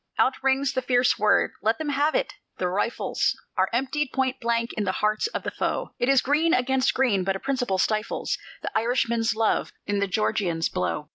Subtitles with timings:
[0.17, 4.73] Out rings the fierce word, "Let them have it!" the rifles Are emptied point blank
[4.73, 8.39] in the hearts of the foe: It is green against green, but a principle stifles
[8.63, 11.09] The Irishman's love in the Georgian's blow.